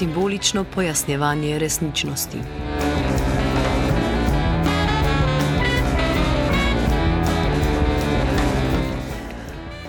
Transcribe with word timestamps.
Simbolično 0.00 0.64
pojasnjevanje 0.64 1.58
resničnosti. 1.58 2.38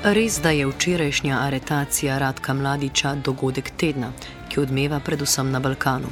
Res, 0.04 0.40
da 0.44 0.50
je 0.50 0.68
včerajšnja 0.68 1.38
aretacija 1.40 2.18
Radka 2.18 2.54
Mladiča 2.54 3.16
dogodek 3.16 3.72
tedna, 3.78 4.12
ki 4.50 4.60
odmeva 4.60 5.00
predvsem 5.00 5.52
na 5.52 5.64
Balkanu. 5.64 6.12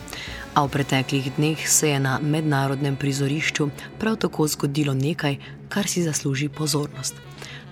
A 0.54 0.64
v 0.64 0.72
preteklih 0.78 1.32
dneh 1.36 1.68
se 1.70 1.90
je 1.90 2.00
na 2.00 2.20
mednarodnem 2.24 2.96
prizorišču 2.96 3.68
prav 4.00 4.16
tako 4.16 4.48
zgodilo 4.48 4.94
nekaj, 4.94 5.36
kar 5.70 5.88
si 5.88 6.04
zasluži 6.08 6.48
pozornost. 6.50 7.20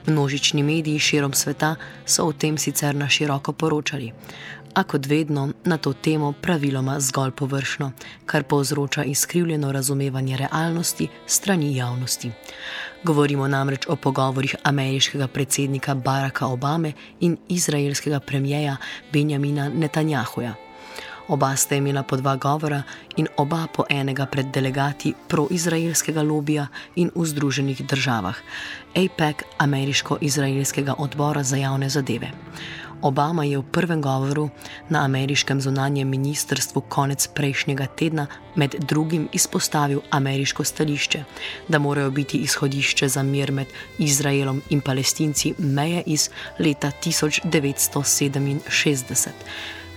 Množični 0.07 0.63
mediji 0.63 0.99
širom 0.99 1.33
sveta 1.33 1.75
so 2.05 2.27
o 2.27 2.33
tem 2.33 2.57
sicer 2.57 2.95
na 2.95 3.09
široko 3.09 3.53
poročali, 3.53 4.11
a 4.77 4.83
kot 4.83 5.05
vedno 5.05 5.49
na 5.65 5.77
to 5.77 5.93
temo 5.93 6.33
praviloma 6.41 6.99
zgolj 6.99 7.31
površno, 7.31 7.91
kar 8.25 8.43
povzroča 8.43 9.03
izkrivljeno 9.03 9.71
razumevanje 9.71 10.37
realnosti 10.37 11.07
strani 11.25 11.75
javnosti. 11.75 12.31
Govorimo 13.03 13.47
namreč 13.47 13.87
o 13.87 13.95
pogovorih 13.95 14.55
ameriškega 14.63 15.27
predsednika 15.27 15.95
Baracka 15.95 16.45
Obame 16.45 16.93
in 17.19 17.37
izraelskega 17.49 18.19
premijeja 18.19 18.77
Benjamina 19.13 19.69
Netanjahuja. 19.69 20.53
Oba 21.27 21.55
sta 21.55 21.75
imela 21.75 22.03
po 22.03 22.15
dva 22.17 22.35
govora 22.35 22.83
in 23.15 23.27
oba 23.37 23.67
po 23.73 23.83
enega 23.89 24.25
pred 24.25 24.45
delegati 24.53 25.13
proizraelskega 25.27 26.21
lobija 26.21 26.67
in 26.95 27.11
v 27.15 27.25
Združenih 27.25 27.81
državah, 27.87 28.35
APEC, 28.95 29.43
ameriško-izraelskega 29.57 30.95
odbora 30.97 31.43
za 31.43 31.57
javne 31.57 31.89
zadeve. 31.89 32.31
Obama 33.01 33.43
je 33.43 33.57
v 33.57 33.63
prvem 33.71 34.01
govoru 34.01 34.49
na 34.89 35.05
ameriškem 35.05 35.61
zunanjem 35.61 36.09
ministrstvu 36.09 36.81
konec 36.89 37.27
prejšnjega 37.27 37.85
tedna 37.85 38.27
med 38.55 38.75
drugim 38.79 39.29
izpostavil 39.33 39.99
ameriško 40.09 40.63
stališče, 40.63 41.23
da 41.67 41.79
morajo 41.79 42.11
biti 42.11 42.37
izhodišče 42.37 43.07
za 43.07 43.23
mir 43.23 43.51
med 43.51 43.67
Izraelom 43.97 44.61
in 44.69 44.81
palestinci 44.81 45.53
meje 45.57 46.03
iz 46.05 46.29
leta 46.59 46.91
1967, 47.03 49.29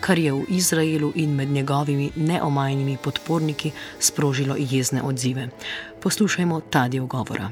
kar 0.00 0.18
je 0.18 0.32
v 0.32 0.44
Izraelu 0.48 1.12
in 1.14 1.34
med 1.34 1.48
njegovimi 1.48 2.10
neomajnimi 2.16 2.96
podporniki 3.02 3.70
sprožilo 4.00 4.56
jezne 4.58 5.02
odzive. 5.02 5.48
Poslušajmo 6.00 6.60
ta 6.60 6.88
del 6.88 7.06
govora. 7.06 7.50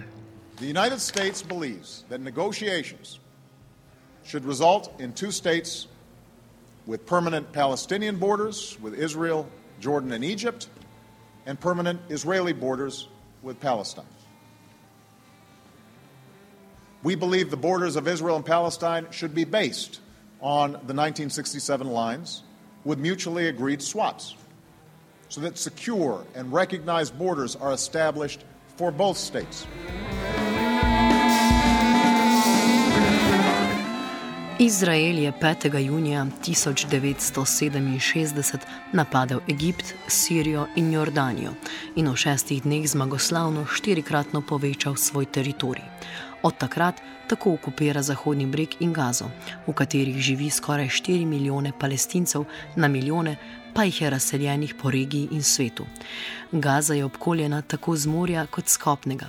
The 0.56 0.66
United 0.66 1.00
States 1.00 1.44
believes 1.48 2.04
that 2.08 2.20
negotiations 2.20 3.18
should 4.28 4.44
result 4.44 5.00
in 5.00 5.14
two 5.14 5.30
states 5.30 5.86
with 6.84 7.06
permanent 7.06 7.50
Palestinian 7.50 8.16
borders 8.16 8.76
with 8.78 8.92
Israel, 8.92 9.48
Jordan, 9.80 10.12
and 10.12 10.22
Egypt, 10.22 10.68
and 11.46 11.58
permanent 11.58 11.98
Israeli 12.10 12.52
borders 12.52 13.08
with 13.42 13.58
Palestine. 13.58 14.04
We 17.02 17.14
believe 17.14 17.50
the 17.50 17.56
borders 17.56 17.96
of 17.96 18.06
Israel 18.06 18.36
and 18.36 18.44
Palestine 18.44 19.06
should 19.12 19.34
be 19.34 19.44
based 19.44 20.00
on 20.42 20.72
the 20.72 20.94
1967 20.94 21.86
lines 21.86 22.42
with 22.84 22.98
mutually 22.98 23.48
agreed 23.48 23.80
swaps 23.80 24.34
so 25.30 25.40
that 25.40 25.56
secure 25.56 26.26
and 26.34 26.52
recognized 26.52 27.18
borders 27.18 27.56
are 27.56 27.72
established 27.72 28.44
for 28.76 28.90
both 28.90 29.16
states. 29.16 29.66
Izrael 34.60 35.18
je 35.18 35.32
5. 35.32 35.78
junija 35.78 36.26
1967 36.46 38.58
napadel 38.92 39.40
Egipt, 39.48 39.94
Sirijo 40.08 40.66
in 40.76 40.92
Jordanijo 40.92 41.52
in 41.96 42.08
v 42.08 42.16
šestih 42.16 42.62
dneh 42.62 42.88
zmagoslavno 42.88 43.66
štirikratno 43.66 44.42
povečal 44.42 44.96
svoj 44.96 45.24
teritorij. 45.24 45.84
Od 46.42 46.58
takrat 46.58 46.94
tako 47.28 47.52
okupira 47.52 48.02
Zahodni 48.02 48.46
breg 48.46 48.68
in 48.80 48.92
Gazo, 48.92 49.30
v 49.66 49.72
katerih 49.72 50.18
živi 50.18 50.50
skoraj 50.50 50.88
4 50.88 51.26
milijone 51.26 51.72
palestincev, 51.78 52.44
na 52.76 52.88
milijone 52.88 53.36
pa 53.74 53.84
jih 53.84 54.02
je 54.02 54.10
razseljenih 54.10 54.74
po 54.82 54.90
regiji 54.90 55.28
in 55.30 55.42
svetu. 55.42 55.86
Gaza 56.52 56.94
je 56.94 57.04
obkoljena 57.04 57.62
tako 57.62 57.96
z 57.96 58.06
morja 58.06 58.46
kot 58.46 58.68
skopnega. 58.68 59.26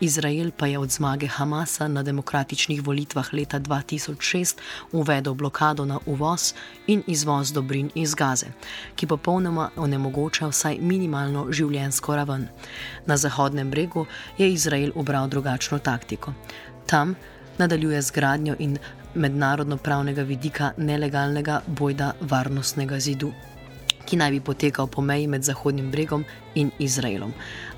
Izrael 0.00 0.50
pa 0.56 0.66
je 0.66 0.78
od 0.78 0.90
zmage 0.90 1.26
Hamasa 1.26 1.88
na 1.88 2.02
demokratičnih 2.02 2.82
volitvah 2.86 3.32
leta 3.32 3.60
2006 3.60 4.58
uvedel 4.92 5.34
blokado 5.34 5.84
na 5.84 5.98
uvoz 6.06 6.54
in 6.86 7.02
izvoz 7.06 7.52
dobrin 7.52 7.90
iz 7.94 8.14
Gaze, 8.14 8.46
ki 8.96 9.06
popolnoma 9.06 9.70
onemogoča 9.76 10.48
vsaj 10.48 10.78
minimalno 10.80 11.46
življensko 11.50 12.16
raven. 12.16 12.48
Na 13.06 13.16
Zahodnem 13.16 13.70
bregu 13.70 14.06
je 14.38 14.52
Izrael 14.52 14.92
obral 14.94 15.28
drugačno 15.28 15.78
taktiko. 15.78 16.32
Tam 16.86 17.14
nadaljuje 17.58 18.02
z 18.02 18.10
gradnjo 18.10 18.56
in 18.58 18.78
mednarodno 19.14 19.76
pravnega 19.76 20.22
vidika 20.22 20.72
nelegalnega 20.76 21.62
bojda 21.66 22.12
varnostnega 22.20 23.00
zidu 23.00 23.32
ki 24.06 24.16
naj 24.16 24.30
bi 24.30 24.40
potekal 24.40 24.86
po 24.86 25.02
meji 25.02 25.26
med 25.26 25.42
Zahodnim 25.42 25.90
bregom 25.90 26.24
in 26.54 26.70
Izraelom, 26.78 27.32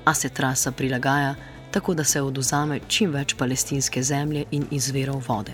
a 0.05 0.13
se 0.13 0.29
trasa 0.29 0.71
prilagaja 0.71 1.35
tako 1.71 1.93
da 1.93 2.03
se 2.03 2.21
oduzame 2.21 2.79
čim 2.87 3.11
več 3.11 3.35
palestinske 3.35 4.03
zemlje 4.03 4.45
in 4.51 4.65
izverov 4.71 5.23
vode. 5.27 5.53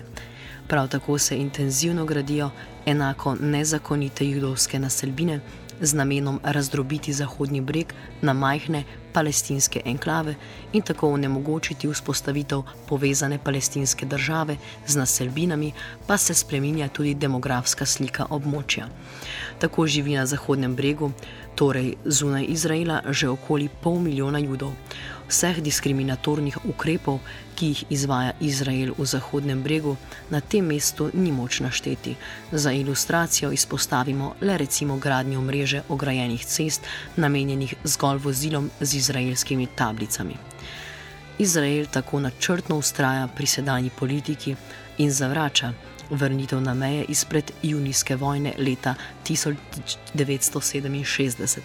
Prav 0.68 0.88
tako 0.88 1.18
se 1.18 1.38
intenzivno 1.38 2.06
gradijo 2.06 2.50
enako 2.86 3.36
nezakonite 3.36 4.26
judovske 4.30 4.80
naselbine 4.80 5.40
z 5.82 5.94
namenom 5.94 6.40
razdrobiti 6.44 7.14
Zahodni 7.14 7.62
breg 7.62 7.94
na 8.22 8.34
majhne 8.34 8.84
palestinske 9.14 9.82
enklave 9.86 10.36
in 10.74 10.82
tako 10.82 11.10
onemogočiti 11.14 11.88
vzpostavitev 11.88 12.62
povezane 12.88 13.40
palestinske 13.44 14.06
države 14.06 14.58
z 14.88 14.96
naselbinami, 14.96 15.72
pa 16.08 16.18
se 16.18 16.34
spreminja 16.34 16.88
tudi 16.88 17.14
demografska 17.14 17.86
slika 17.86 18.26
območja. 18.30 18.88
Tako 19.60 19.88
živi 19.88 20.16
na 20.16 20.26
Zahodnem 20.26 20.76
bregu, 20.76 21.12
torej 21.56 21.96
zunaj 22.06 22.46
Izraela, 22.50 23.02
že 23.10 23.30
okoli 23.30 23.69
pol 23.81 24.00
milijona 24.00 24.40
judov. 24.40 24.74
Vseh 25.28 25.57
diskriminatornih 25.63 26.57
ukrepov, 26.69 27.19
ki 27.56 27.72
jih 27.72 27.84
izvaja 27.90 28.36
Izrael 28.40 28.92
v 28.98 29.06
Zahodnem 29.06 29.63
bregu, 29.63 29.96
na 30.30 30.42
tem 30.42 30.68
mestu 30.68 31.10
ni 31.13 31.31
moč 31.31 31.60
našteti. 31.60 32.16
Za 32.52 32.72
ilustracijo 32.72 33.52
izpostavimo 33.52 34.36
le 34.42 34.57
recimo 34.57 34.98
gradnjo 34.98 35.42
mreže 35.42 35.81
ograjenih 35.90 36.46
cest, 36.46 36.86
namenjenih 37.16 37.75
zgolj 37.84 38.19
vozilom 38.28 38.69
z 38.80 38.94
izraelskimi 38.96 39.68
tablicami. 39.75 40.38
Izrael 41.40 41.86
tako 41.92 42.19
načrtno 42.19 42.78
ustraja 42.78 43.28
pri 43.28 43.48
sedanji 43.48 43.90
politiki 43.90 44.56
in 44.98 45.12
zavrača 45.12 45.74
vrnitev 46.10 46.62
na 46.62 46.74
meje 46.74 47.06
izpred 47.10 47.52
junijske 47.63 48.16
vojne 48.16 48.54
leta 48.57 48.96
1967. 49.24 51.62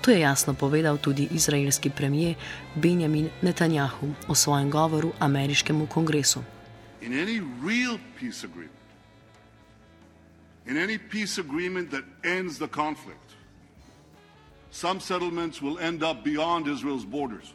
To 0.00 0.10
je 0.10 0.20
jasno 0.20 0.54
povedal 0.54 0.96
tudi 0.96 1.28
izraelski 1.30 1.90
premijer 1.90 2.34
Benjamin 2.74 3.28
Netanjahu 3.42 4.08
o 4.28 4.34
svojem 4.34 4.70
govoru 4.70 5.12
ameriškemu 5.18 5.86
kongresu. 5.86 6.42
In 7.02 7.12
any 7.12 7.40
real 7.66 7.98
peace 8.20 8.46
agreement, 8.46 8.80
in 10.66 10.76
any 10.76 10.98
peace 11.10 11.40
agreement 11.40 11.90
that 11.90 12.04
ends 12.24 12.58
the 12.58 12.68
conflict, 12.68 13.30
some 14.70 15.00
settlements 15.00 15.62
will 15.62 15.78
end 15.80 16.02
up 16.02 16.24
beyond 16.24 16.66
Israel's 16.66 17.06
borders. 17.06 17.54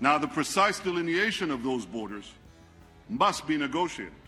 Now, 0.00 0.18
the 0.18 0.28
precise 0.28 0.80
delineation 0.84 1.50
of 1.50 1.62
those 1.62 1.86
borders 1.86 2.32
must 3.08 3.46
be 3.46 3.56
negotiated. 3.56 4.23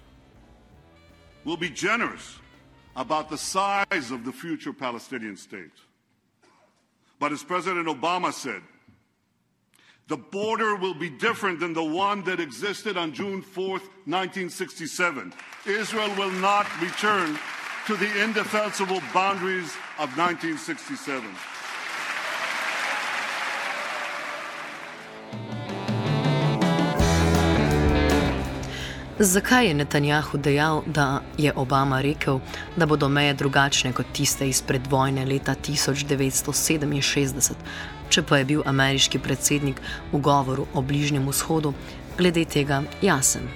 We'll 1.47 1.57
be 1.57 1.71
generous 1.71 2.41
about 2.97 3.31
the 3.31 3.39
size 3.39 4.11
of 4.11 4.25
the 4.25 4.33
future 4.33 4.73
Palestinian 4.73 5.37
state. 5.37 5.71
But 7.21 7.31
as 7.31 7.45
President 7.45 7.87
Obama 7.87 8.33
said, 8.33 8.63
the 10.09 10.17
border 10.17 10.75
will 10.75 10.95
be 10.95 11.09
different 11.09 11.61
than 11.61 11.73
the 11.73 11.85
one 11.85 12.25
that 12.25 12.41
existed 12.41 12.97
on 12.97 13.13
June 13.13 13.43
4th, 13.43 13.87
1967. 14.07 15.33
Israel 15.67 16.13
will 16.17 16.33
not 16.33 16.67
return 16.83 17.39
to 17.87 17.95
the 17.95 18.25
indefensible 18.25 19.01
boundaries 19.15 19.73
of 20.01 20.11
1967. 20.19 21.31
Zakaj 29.19 29.67
je 29.67 29.75
Netanjahu 29.75 30.39
dejal, 30.39 30.83
da 30.87 31.21
je 31.39 31.53
Obama 31.57 32.01
rekel, 32.01 32.41
da 32.77 32.87
bodo 32.87 33.09
meje 33.09 33.35
drugačne 33.35 33.93
kot 33.93 34.07
tiste 34.13 34.49
izpred 34.49 34.87
vojne 34.91 35.25
leta 35.25 35.55
1967, 35.55 37.55
če 38.09 38.23
pa 38.23 38.39
je 38.39 38.45
bil 38.45 38.63
ameriški 38.67 39.19
predsednik 39.19 39.81
v 40.13 40.21
govoru 40.21 40.67
o 40.75 40.83
Bližnjem 40.83 41.29
vzhodu 41.29 41.73
glede 42.19 42.45
tega 42.45 42.83
jasen? 43.03 43.49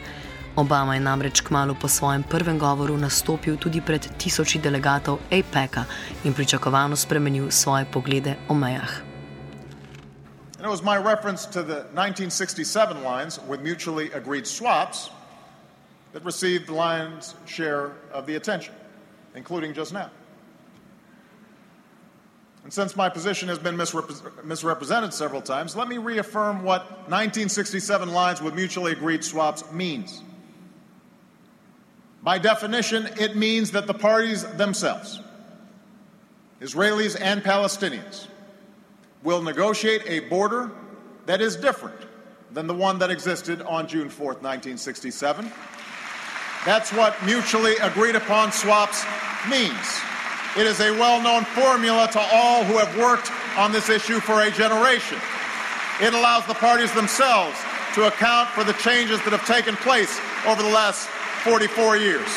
Obama 0.56 0.94
je 0.94 1.00
namreč 1.00 1.44
kmalo 1.44 1.74
po 1.74 1.88
svojem 1.88 2.22
prvem 2.22 2.58
govoru 2.58 2.96
nastopil 2.96 3.56
tudi 3.56 3.84
pred 3.84 4.08
tisoči 4.16 4.58
delegatov 4.58 5.18
APEC-a 5.28 5.84
in 6.24 6.32
pričakovano 6.32 6.96
spremenil 6.96 7.50
svoje 7.50 7.84
poglede 7.84 8.36
o 8.48 8.54
mejah. 8.54 9.02
And 10.56 10.64
it 10.64 10.70
was 10.70 10.82
my 10.82 10.96
reference 10.96 11.44
to 11.52 11.62
the 11.62 11.84
1967 11.92 13.04
lines 13.04 13.38
with 13.48 13.60
mutually 13.60 14.10
agreed 14.12 14.46
swaps 14.46 15.10
that 16.12 16.24
received 16.24 16.66
the 16.66 16.74
lion's 16.74 17.34
share 17.46 17.92
of 18.12 18.26
the 18.26 18.34
attention, 18.34 18.74
including 19.34 19.74
just 19.74 19.92
now. 19.92 20.10
And 22.62 22.72
since 22.72 22.94
my 22.94 23.08
position 23.08 23.48
has 23.48 23.58
been 23.58 23.76
misrepre- 23.76 24.44
misrepresented 24.44 25.14
several 25.14 25.40
times, 25.40 25.76
let 25.76 25.88
me 25.88 25.98
reaffirm 25.98 26.62
what 26.62 26.82
1967 27.08 28.10
lines 28.10 28.42
with 28.42 28.54
mutually 28.54 28.92
agreed 28.92 29.24
swaps 29.24 29.70
means. 29.72 30.22
By 32.22 32.38
definition, 32.38 33.08
it 33.18 33.34
means 33.34 33.70
that 33.70 33.86
the 33.86 33.94
parties 33.94 34.44
themselves, 34.56 35.20
Israelis 36.60 37.18
and 37.18 37.42
Palestinians, 37.42 38.26
will 39.22 39.40
negotiate 39.40 40.02
a 40.04 40.20
border 40.28 40.70
that 41.24 41.40
is 41.40 41.56
different 41.56 41.96
than 42.52 42.66
the 42.66 42.74
one 42.74 42.98
that 42.98 43.10
existed 43.10 43.62
on 43.62 43.86
June 43.86 44.10
4, 44.10 44.26
1967 44.34 45.50
that's 46.64 46.92
what 46.92 47.16
mutually 47.24 47.76
agreed 47.76 48.16
upon 48.16 48.52
swaps 48.52 49.04
means. 49.48 50.00
It 50.58 50.66
is 50.66 50.80
a 50.80 50.90
well 50.90 51.22
known 51.22 51.44
formula 51.44 52.08
to 52.12 52.20
all 52.32 52.64
who 52.64 52.76
have 52.76 52.96
worked 52.98 53.30
on 53.56 53.72
this 53.72 53.88
issue 53.88 54.20
for 54.20 54.42
a 54.42 54.50
generation. 54.50 55.18
It 56.00 56.12
allows 56.12 56.46
the 56.46 56.54
parties 56.54 56.92
themselves 56.92 57.56
to 57.94 58.06
account 58.06 58.48
for 58.50 58.64
the 58.64 58.72
changes 58.74 59.22
that 59.24 59.32
have 59.32 59.46
taken 59.46 59.76
place 59.76 60.20
over 60.46 60.62
the 60.62 60.68
last 60.68 61.08
44 61.44 61.96
years. 61.96 62.28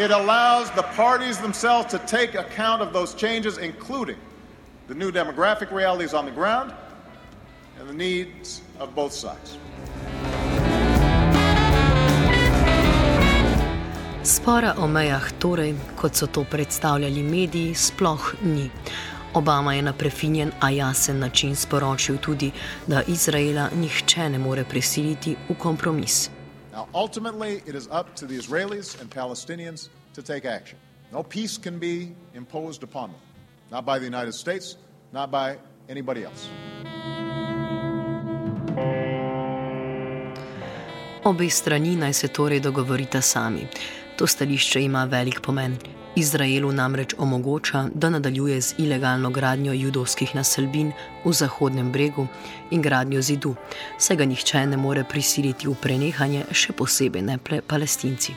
It 0.00 0.10
allows 0.10 0.70
the 0.70 0.82
parties 0.96 1.36
themselves 1.38 1.90
to 1.90 1.98
take 2.06 2.34
account 2.34 2.80
of 2.80 2.94
those 2.94 3.12
changes, 3.14 3.58
including 3.58 4.16
the 4.88 4.94
new 4.94 5.12
demographic 5.12 5.70
realities 5.70 6.14
on 6.14 6.24
the 6.24 6.30
ground 6.30 6.72
and 7.78 7.86
the 7.86 7.92
needs 7.92 8.62
of 8.78 8.94
both 8.94 9.12
sides. 9.12 9.58
Spora 14.22 14.74
o 14.78 14.88
mejah 14.88 15.32
torej, 15.38 15.74
kot 15.96 16.16
so 16.16 16.26
to 16.26 16.44
predstavljali 16.44 17.22
mediji, 17.22 17.74
sploh 17.74 18.34
ni. 18.42 18.70
Obama 19.34 19.74
je 19.74 19.82
na 19.82 19.92
prefinjen, 19.92 20.52
a 20.60 20.70
jasen 20.70 21.18
način 21.18 21.56
sporočil 21.56 22.16
tudi, 22.18 22.52
da 22.86 23.02
Izraela 23.02 23.68
nihče 23.76 24.30
ne 24.30 24.38
more 24.38 24.64
prisiliti 24.64 25.36
v 25.48 25.54
kompromis. 25.54 26.30
Now, 26.72 26.88
ultimately, 26.94 27.62
it 27.66 27.74
is 27.74 27.88
up 27.90 28.14
to 28.16 28.26
the 28.26 28.36
Israelis 28.38 29.00
and 29.00 29.10
Palestinians 29.10 29.88
to 30.14 30.22
take 30.22 30.44
action. 30.44 30.78
No 31.12 31.22
peace 31.22 31.58
can 31.58 31.78
be 31.78 32.14
imposed 32.34 32.82
upon 32.82 33.10
them, 33.10 33.20
not 33.70 33.84
by 33.84 33.98
the 33.98 34.04
United 34.04 34.32
States, 34.32 34.76
not 35.12 35.30
by 35.30 35.58
anybody 35.88 36.24
else. 36.24 36.48
Obe 41.24 41.50
strani 41.50 41.96
naj 41.96 42.12
se 42.12 42.28
torej 42.28 42.60
dogovorita 42.60 43.20
sami. 43.20 43.66
To 44.16 44.26
stališče 44.26 44.82
ima 44.82 45.04
velik 45.04 45.40
pomen. 45.40 45.99
Izraelu 46.16 46.72
namreč 46.72 47.14
omogoča, 47.18 47.88
da 47.94 48.10
nadaljuje 48.10 48.60
z 48.60 48.74
ilegalno 48.78 49.30
gradnjo 49.30 49.72
judovskih 49.72 50.34
naselbin 50.34 50.92
v 51.24 51.32
Zahodnem 51.32 51.92
bregu 51.92 52.26
in 52.70 52.82
gradnjo 52.82 53.22
zidu, 53.22 53.54
saj 53.98 54.16
ga 54.16 54.24
nihče 54.24 54.66
ne 54.66 54.76
more 54.76 55.04
prisiliti 55.04 55.68
v 55.68 55.74
prenehanje, 55.82 56.44
še 56.50 56.72
posebej 56.72 57.22
ne 57.22 57.38
palestinci. 57.66 58.34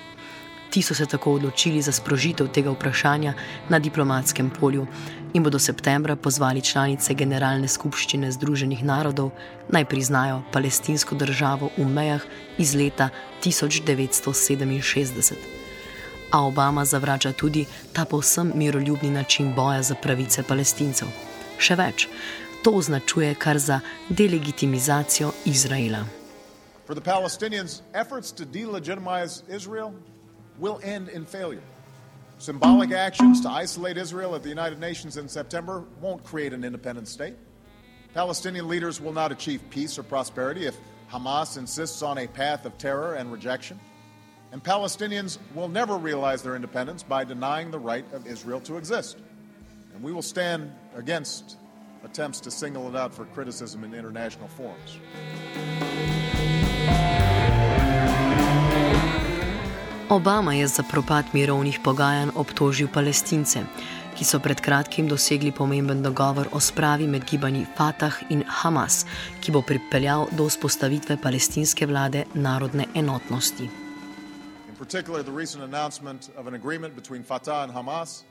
Ti 0.74 0.82
so 0.82 0.94
se 0.94 1.06
tako 1.06 1.38
odločili 1.38 1.82
za 1.82 1.92
sprožitev 1.92 2.48
tega 2.48 2.72
vprašanja 2.74 3.34
na 3.70 3.80
diplomatskem 3.80 4.50
polju 4.50 4.88
in 5.34 5.44
bodo 5.44 5.60
septembra 5.60 6.16
pozvali 6.16 6.62
članice 6.62 7.14
Generalne 7.14 7.68
skupščine 7.68 8.32
Združenih 8.32 8.84
narodov 8.84 9.32
naj 9.70 9.86
priznajo 9.86 10.42
palestinsko 10.54 11.16
državo 11.16 11.70
v 11.78 11.86
mejah 11.86 12.22
iz 12.58 12.74
leta 12.74 13.10
1967 13.42 15.53
a 16.34 16.42
Obama 16.42 16.86
zavrača 16.86 17.32
tudi 17.32 17.66
ta 17.94 18.06
povsem 18.06 18.52
miroljubni 18.56 19.10
način 19.10 19.54
boja 19.56 19.82
za 19.82 19.96
pravice 19.96 20.44
palestincev. 20.44 21.08
Še 21.58 21.76
več, 21.76 22.08
to 22.64 22.72
označuje 22.72 23.36
kar 23.36 23.60
za 23.60 23.80
delegitimizacijo 24.10 25.32
Izraela. 25.46 26.06
For 26.88 26.96
the 26.96 27.02
Palestinians, 27.02 27.82
efforts 27.94 28.32
to 28.32 28.46
delegitimize 28.46 29.44
Israel 29.56 29.94
will 30.60 30.80
end 30.84 31.10
in 31.10 31.26
failure. 31.26 31.62
Symbolic 32.40 32.92
actions 32.92 33.42
to 33.42 33.50
isolate 33.64 34.02
Israel 34.02 34.36
at 34.36 34.42
the 34.42 34.50
United 34.50 34.80
Nations 34.80 35.18
in 35.18 35.30
September 35.30 35.84
won't 36.02 36.24
create 36.24 36.56
an 36.56 36.64
independent 36.64 37.08
state. 37.08 37.36
Palestinian 38.14 38.68
leaders 38.68 39.00
will 39.00 39.14
not 39.14 39.32
achieve 39.32 39.62
peace 39.70 40.00
or 40.00 40.04
prosperity 40.04 40.66
if 40.66 40.76
Hamas 41.12 41.58
insists 41.58 42.02
on 42.02 42.18
a 42.18 42.28
path 42.28 42.66
of 42.66 42.78
terror 42.78 43.14
and 43.14 43.32
rejection. 43.32 43.80
And 44.54 44.62
Palestinians 44.64 45.40
will 45.56 45.68
never 45.68 45.98
realize 45.98 46.44
their 46.44 46.56
independence 46.56 47.02
by 47.02 47.26
denying 47.26 47.72
the 47.72 47.80
right 47.80 48.06
of 48.14 48.28
Israel 48.28 48.62
to 48.70 48.78
exist. 48.78 49.18
And 49.96 50.04
we 50.04 50.14
will 50.14 50.22
stand 50.22 50.70
against 50.96 51.58
attempts 52.04 52.40
to 52.42 52.52
single 52.52 52.88
it 52.88 52.96
out 52.96 53.16
for 53.16 53.26
criticism 53.34 53.84
in 53.84 53.96
international 53.96 54.48
forums. 54.48 55.00
Obama 60.10 60.54
je 60.54 60.68
za 60.68 60.84
propad 60.84 61.26
mirovnih 61.34 61.80
pogajanj 61.84 62.30
obtožil 62.36 62.88
palestince, 62.94 63.66
ki 64.16 64.26
so 64.26 64.40
pred 64.40 64.62
kratkim 64.62 65.08
dosegli 65.10 65.52
pomemben 65.52 66.04
dogovor 66.04 66.48
o 66.52 66.60
spravi 66.60 67.08
med 67.08 67.26
gibanji 67.26 67.66
Fatah 67.78 68.14
in 68.30 68.44
Hamas, 68.48 69.06
ki 69.42 69.52
bo 69.52 69.62
pripeljal 69.62 70.28
do 70.32 70.46
vzpostavitve 70.46 71.18
palestinske 71.18 71.90
vlade 71.90 72.26
narodne 72.34 72.86
enotnosti. 72.94 73.83
Particular, 74.74 75.24
the 75.24 75.32
recent 75.32 75.64
announcement 75.64 76.30
of 76.36 76.48
an 76.48 76.54
agreement 76.54 76.96
between 76.96 77.24
Fatah 77.24 77.64
and 77.64 77.72
Hamas, 77.72 78.24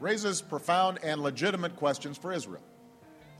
raises 0.00 0.42
profound 0.42 0.98
and 1.02 1.22
legitimate 1.22 1.76
questions 1.76 2.18
for 2.18 2.32
Israel. 2.32 2.62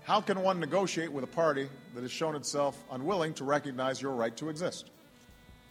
How 0.04 0.20
can 0.20 0.40
one 0.42 0.58
negotiate 0.58 1.12
with 1.12 1.24
a 1.24 1.28
party 1.28 1.68
that 1.94 2.02
has 2.02 2.10
shown 2.10 2.34
itself 2.34 2.82
unwilling 2.90 3.34
to 3.34 3.44
recognize 3.44 4.02
your 4.02 4.12
right 4.12 4.36
to 4.36 4.48
exist? 4.48 4.90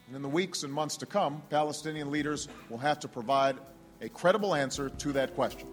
And 0.08 0.16
in 0.16 0.22
the 0.22 0.30
weeks 0.30 0.64
and 0.64 0.74
months 0.74 0.98
to 0.98 1.06
come, 1.06 1.42
Palestinian 1.50 2.12
leaders 2.12 2.48
will 2.70 2.78
have 2.78 3.00
to 3.00 3.08
provide 3.08 3.58
a 4.02 4.10
credible 4.10 4.56
answer 4.56 4.90
to 4.90 5.12
that 5.14 5.36
question. 5.36 5.68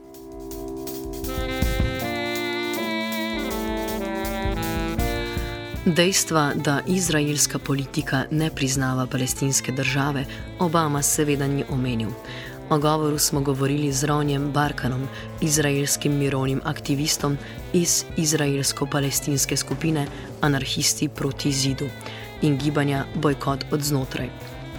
Dejstva, 5.97 6.53
da 6.55 6.81
izraelska 6.87 7.59
politika 7.59 8.25
ne 8.31 8.51
priznava 8.57 9.07
palestinske 9.07 9.73
države, 9.73 10.25
Obama 10.61 11.03
seveda 11.03 11.47
ni 11.47 11.65
omenil. 11.71 12.09
O 12.71 12.79
govoru 12.79 13.19
smo 13.19 13.41
govorili 13.41 13.93
z 13.93 14.05
Ronjem 14.05 14.53
Barkanom, 14.53 15.09
izraelskim 15.41 16.19
mirovnim 16.19 16.61
aktivistom 16.65 17.39
iz 17.73 18.05
izraelsko-palestinske 18.17 19.57
skupine 19.57 20.07
Anarhisti 20.41 21.09
proti 21.09 21.53
zidu 21.53 21.87
in 22.43 22.59
gibanja 22.59 23.05
Bojkot 23.15 23.65
od 23.73 23.81
znotraj. 23.81 24.29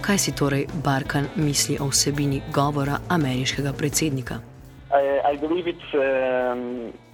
Kaj 0.00 0.18
si 0.18 0.34
torej 0.34 0.66
Barkan 0.84 1.26
misli 1.36 1.78
o 1.80 1.88
vsebini 1.88 2.42
govora 2.54 2.98
ameriškega 3.08 3.72
predsednika? 3.72 4.34
I, 4.90 5.34
I 5.34 7.09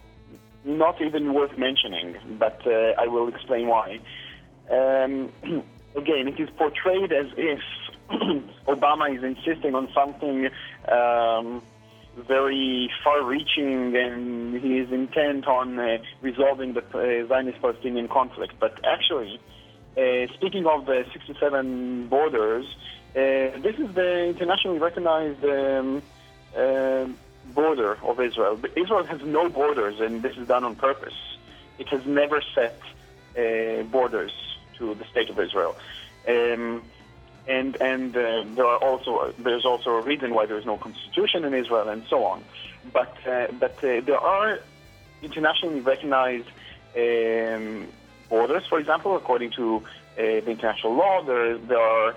not 0.66 1.00
even 1.00 1.32
worth 1.32 1.56
mentioning, 1.56 2.16
but 2.38 2.60
uh, 2.66 2.92
I 2.98 3.06
will 3.06 3.28
explain 3.28 3.68
why. 3.68 4.00
Um, 4.70 5.32
again, 5.96 6.28
it 6.28 6.38
is 6.40 6.50
portrayed 6.50 7.12
as 7.12 7.26
if 7.36 7.60
Obama 8.66 9.16
is 9.16 9.22
insisting 9.22 9.74
on 9.74 9.88
something 9.94 10.48
um, 10.90 11.62
very 12.16 12.90
far 13.04 13.22
reaching 13.24 13.96
and 13.96 14.60
he 14.60 14.78
is 14.78 14.90
intent 14.90 15.46
on 15.46 15.78
uh, 15.78 15.98
resolving 16.22 16.74
the 16.74 16.80
uh, 16.80 17.28
Zionist 17.28 17.60
Palestinian 17.60 18.08
conflict. 18.08 18.54
But 18.58 18.78
actually, 18.84 19.38
uh, 19.96 20.32
speaking 20.34 20.66
of 20.66 20.86
the 20.86 21.04
67 21.12 22.08
borders, 22.08 22.66
uh, 23.10 23.58
this 23.60 23.76
is 23.78 23.94
the 23.94 24.26
internationally 24.28 24.78
recognized 24.78 25.44
um, 25.44 26.02
uh, 26.56 27.06
border 27.54 27.98
of 28.02 28.20
Israel. 28.20 28.60
Israel 28.74 29.04
has 29.04 29.22
no 29.22 29.48
borders, 29.48 30.00
and 30.00 30.22
this 30.22 30.36
is 30.36 30.46
done 30.48 30.64
on 30.64 30.76
purpose. 30.76 31.14
It 31.78 31.88
has 31.88 32.04
never 32.06 32.42
set 32.54 32.80
uh, 33.38 33.82
borders 33.84 34.32
to 34.78 34.94
the 34.94 35.04
state 35.04 35.30
of 35.30 35.38
Israel. 35.38 35.76
Um, 36.28 36.82
and 37.48 37.80
and 37.80 38.16
uh, 38.16 38.44
there 38.54 38.66
are 38.66 38.78
also 38.78 39.32
there's 39.38 39.64
also 39.64 39.90
a 39.90 40.02
reason 40.02 40.34
why 40.34 40.46
there 40.46 40.58
is 40.58 40.66
no 40.66 40.76
constitution 40.76 41.44
in 41.44 41.54
Israel 41.54 41.88
and 41.88 42.02
so 42.08 42.24
on. 42.24 42.42
But 42.92 43.16
uh, 43.26 43.48
but 43.58 43.76
uh, 43.84 44.00
there 44.00 44.18
are 44.18 44.58
internationally 45.22 45.80
recognized 45.80 46.48
um, 46.96 47.86
borders, 48.28 48.66
for 48.66 48.78
example, 48.78 49.16
according 49.16 49.50
to 49.52 49.76
uh, 49.76 49.82
the 50.16 50.50
international 50.50 50.94
law. 50.94 51.22
There 51.22 51.56
there 51.58 51.78
are 51.78 52.14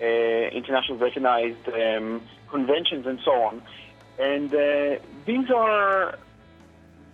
uh, 0.00 0.04
internationally 0.04 1.02
recognized 1.02 1.68
um, 1.68 2.22
conventions 2.48 3.06
and 3.06 3.20
so 3.20 3.32
on. 3.32 3.62
And 4.20 4.54
uh, 4.54 5.02
these 5.24 5.50
are, 5.50 6.18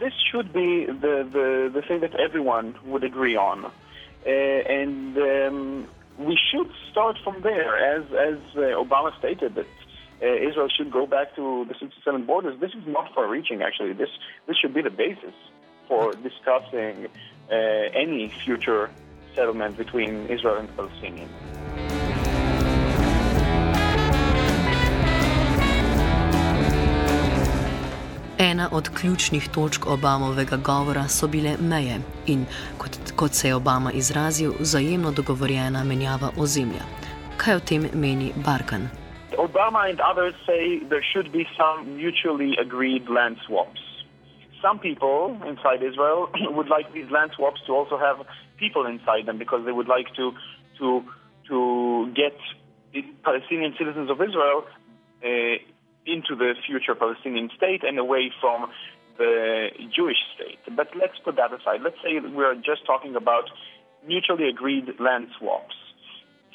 this 0.00 0.12
should 0.30 0.52
be 0.52 0.86
the, 0.86 1.26
the, 1.32 1.70
the 1.72 1.82
thing 1.86 2.00
that 2.00 2.14
everyone 2.16 2.74
would 2.84 3.04
agree 3.04 3.36
on. 3.36 3.64
Uh, 3.64 3.70
and 4.28 5.16
um, 5.16 5.88
we 6.18 6.36
should 6.50 6.68
start 6.90 7.16
from 7.22 7.42
there, 7.42 7.76
as, 7.76 8.04
as 8.06 8.38
uh, 8.56 8.82
Obama 8.82 9.16
stated 9.18 9.54
that 9.54 9.66
uh, 10.20 10.26
Israel 10.26 10.68
should 10.68 10.90
go 10.90 11.06
back 11.06 11.36
to 11.36 11.64
the 11.68 11.74
67 11.78 12.26
borders. 12.26 12.58
This 12.60 12.72
is 12.72 12.86
not 12.86 13.14
far 13.14 13.28
reaching, 13.28 13.62
actually. 13.62 13.92
This, 13.92 14.10
this 14.48 14.56
should 14.56 14.74
be 14.74 14.82
the 14.82 14.90
basis 14.90 15.34
for 15.86 16.12
discussing 16.14 17.06
uh, 17.50 17.54
any 17.54 18.28
future 18.44 18.90
settlement 19.36 19.76
between 19.76 20.26
Israel 20.26 20.56
and 20.56 20.76
Palestinians. 20.76 21.95
Od 28.72 28.88
ključnih 29.00 29.48
točk 29.54 29.86
Obamovega 29.86 30.56
govora 30.56 31.08
so 31.08 31.26
bile 31.28 31.56
meje 31.60 32.00
in, 32.26 32.46
kot, 32.78 32.90
kot 33.16 33.32
se 33.32 33.48
je 33.48 33.54
Obama 33.54 33.92
izrazil, 33.92 34.52
vzajemno 34.60 35.10
dogovorjena 35.10 35.84
menjava 35.84 36.30
ozemlja. 36.38 36.84
Kaj 37.36 37.54
o 37.54 37.60
tem 37.60 37.88
meni 37.94 38.32
Barkan? 38.46 38.88
Obama 39.38 39.80
and 39.90 40.00
others 40.00 40.34
say 40.46 40.80
there 40.88 41.04
should 41.12 41.32
be 41.32 41.44
some 41.56 41.96
mutually 41.96 42.52
agreed 42.66 43.08
land 43.08 43.36
swaps. 43.46 43.82
Some 44.62 44.78
people 44.78 45.36
inside 45.50 45.80
Israel 45.90 46.28
would 46.56 46.70
like 46.76 46.92
these 46.92 47.10
land 47.10 47.30
swaps 47.36 47.60
to 47.66 47.72
also 47.72 47.98
have 47.98 48.18
people 48.56 48.86
inside 48.86 49.26
them 49.26 49.38
because 49.38 49.64
they 49.66 49.72
would 49.72 49.88
like 49.88 50.08
to 50.16 50.32
to 50.78 51.02
to 51.48 51.58
get 52.14 52.36
Palestinian 53.22 53.74
citizens 53.78 54.10
of 54.10 54.20
Israel 54.20 54.64
uh, 55.22 55.56
into 56.06 56.34
the 56.36 56.54
future 56.66 56.94
Palestinian 56.94 57.50
state 57.56 57.82
and 57.84 57.98
away 57.98 58.32
from 58.40 58.70
the 59.18 59.68
Jewish 59.94 60.18
state. 60.34 60.58
But 60.74 60.88
let's 60.94 61.18
put 61.24 61.36
that 61.36 61.52
aside. 61.52 61.80
Let's 61.82 61.96
say 62.02 62.20
we're 62.20 62.54
just 62.54 62.84
talking 62.86 63.16
about 63.16 63.44
mutually 64.06 64.48
agreed 64.48 64.86
land 65.00 65.28
swaps. 65.38 65.74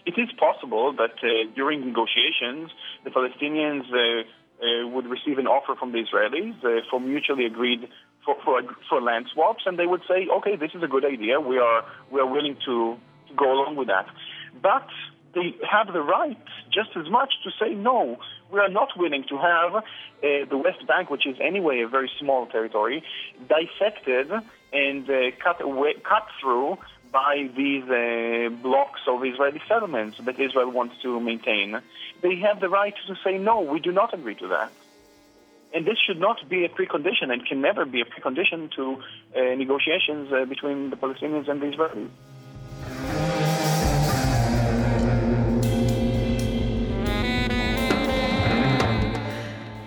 It 0.05 0.15
is 0.17 0.29
possible 0.39 0.93
that 0.93 1.17
uh, 1.21 1.51
during 1.55 1.85
negotiations, 1.85 2.71
the 3.03 3.11
Palestinians 3.11 3.85
uh, 3.91 4.23
uh, 4.61 4.87
would 4.87 5.05
receive 5.05 5.37
an 5.37 5.47
offer 5.47 5.75
from 5.75 5.91
the 5.91 5.99
Israelis 5.99 6.57
uh, 6.63 6.81
for 6.89 6.99
mutually 6.99 7.45
agreed 7.45 7.87
for, 8.25 8.35
for, 8.43 8.61
for 8.89 9.01
land 9.01 9.25
swaps, 9.33 9.63
and 9.65 9.77
they 9.77 9.85
would 9.85 10.01
say, 10.07 10.27
"Okay, 10.37 10.55
this 10.55 10.71
is 10.73 10.83
a 10.83 10.87
good 10.87 11.05
idea. 11.05 11.39
We 11.39 11.57
are 11.57 11.83
we 12.11 12.19
are 12.19 12.27
willing 12.27 12.57
to 12.65 12.97
go 13.35 13.51
along 13.51 13.75
with 13.75 13.87
that." 13.87 14.07
But 14.61 14.87
they 15.33 15.55
have 15.69 15.93
the 15.93 16.01
right 16.01 16.37
just 16.71 16.89
as 16.95 17.09
much 17.09 17.33
to 17.43 17.51
say 17.59 17.73
no. 17.73 18.17
We 18.51 18.59
are 18.59 18.69
not 18.69 18.89
willing 18.97 19.23
to 19.29 19.37
have 19.37 19.75
uh, 19.75 19.83
the 20.21 20.57
West 20.57 20.85
Bank, 20.85 21.09
which 21.09 21.25
is 21.25 21.37
anyway 21.39 21.81
a 21.81 21.87
very 21.87 22.11
small 22.19 22.47
territory, 22.47 23.03
dissected 23.47 24.29
and 24.73 25.09
uh, 25.09 25.31
cut 25.41 25.61
away, 25.61 25.93
cut 26.03 26.27
through 26.41 26.77
by 27.11 27.49
these 27.55 27.83
uh, 27.83 28.49
blocks 28.61 29.01
of 29.07 29.23
Israeli 29.23 29.61
settlements 29.67 30.17
that 30.25 30.39
Israel 30.39 30.69
wants 30.69 30.95
to 31.01 31.19
maintain. 31.19 31.81
They 32.21 32.35
have 32.37 32.59
the 32.59 32.69
right 32.69 32.93
to 33.07 33.15
say 33.23 33.37
no. 33.37 33.61
We 33.61 33.79
do 33.79 33.91
not 33.91 34.13
agree 34.13 34.35
to 34.35 34.47
that. 34.49 34.71
And 35.73 35.85
this 35.85 35.97
should 36.05 36.19
not 36.19 36.37
be 36.49 36.65
a 36.65 36.69
precondition 36.69 37.31
and 37.31 37.45
can 37.45 37.61
never 37.61 37.85
be 37.85 38.01
a 38.01 38.05
precondition 38.05 38.71
to 38.75 38.97
uh, 39.35 39.55
negotiations 39.55 40.31
uh, 40.31 40.43
between 40.45 40.89
the 40.89 40.97
Palestinians 40.97 41.47
and 41.49 41.61
the 41.61 41.67
Israelis. 41.67 42.09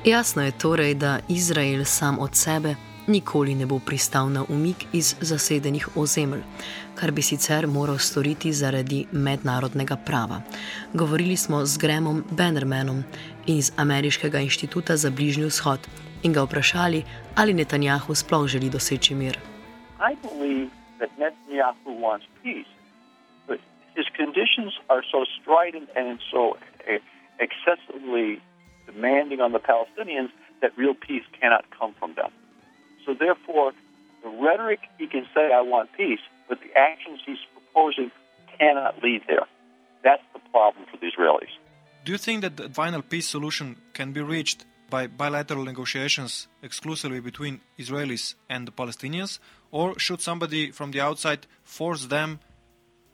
Jasno 0.05 0.43
je 0.43 0.59
torej, 0.59 0.95
da 0.95 1.19
Izrael 1.29 1.85
sam 1.85 2.19
od 2.19 2.31
sebe 2.33 2.75
nikoli 3.07 3.55
ne 3.55 3.67
bo 3.67 3.79
pristal 3.87 4.29
na 4.29 4.45
umik 4.49 4.85
iz 4.93 5.17
zasedenih 5.21 5.89
ozemelj, 5.97 6.43
kar 6.95 7.11
bi 7.11 7.23
sicer 7.23 7.67
moral 7.67 7.99
storiti 7.99 8.53
zaradi 8.53 9.07
mednarodnega 9.13 9.97
prava. 10.07 10.41
Govorili 10.93 11.37
smo 11.37 11.65
z 11.65 11.79
Gremom 11.79 12.25
Bannermanom 12.31 13.05
iz 13.47 13.73
Ameriškega 13.77 14.39
inštituta 14.39 14.97
za 14.97 15.11
Bližnji 15.11 15.45
vzhod 15.45 15.89
in 16.23 16.33
ga 16.33 16.43
vprašali, 16.43 17.03
ali 17.37 17.55
Netanjahu 17.55 18.15
sploh 18.15 18.47
želi 18.47 18.71
doseči 18.71 19.15
mir. 19.15 19.39
His 23.97 24.07
conditions 24.17 24.75
are 24.89 25.03
so 25.13 25.21
strident 25.39 25.89
and 25.97 26.19
so 26.31 26.43
excessively 27.39 28.41
demanding 28.95 29.41
on 29.41 29.53
the 29.53 29.59
Palestinians 29.59 30.31
that 30.63 30.77
real 30.77 30.95
peace 30.95 31.25
cannot 31.41 31.65
come 31.79 31.95
from 31.99 32.15
them. 32.15 32.31
So, 33.05 33.15
therefore, 33.15 33.73
the 34.23 34.31
rhetoric 34.31 34.81
he 34.99 35.07
can 35.07 35.27
say, 35.35 35.53
I 35.53 35.61
want 35.61 35.91
peace, 35.97 36.21
but 36.49 36.59
the 36.61 36.73
actions 36.79 37.21
he's 37.27 37.39
proposing 37.53 38.11
cannot 38.59 39.03
lead 39.03 39.23
there. 39.29 39.47
That's 40.03 40.23
the 40.33 40.41
problem 40.51 40.87
for 40.91 40.97
the 40.97 41.07
Israelis. 41.07 41.55
Do 42.05 42.13
you 42.13 42.19
think 42.19 42.43
that 42.43 42.57
the 42.57 42.69
final 42.69 43.03
peace 43.03 43.29
solution 43.29 43.77
can 43.93 44.13
be 44.13 44.21
reached 44.21 44.65
by 44.91 45.07
bilateral 45.07 45.65
negotiations 45.65 46.49
exclusively 46.63 47.21
between 47.21 47.61
Israelis 47.79 48.35
and 48.49 48.69
the 48.69 48.73
Palestinians? 48.73 49.39
Or 49.71 49.99
should 49.99 50.21
somebody 50.21 50.71
from 50.71 50.91
the 50.93 51.01
outside 51.01 51.47
force 51.63 52.07
them, 52.07 52.41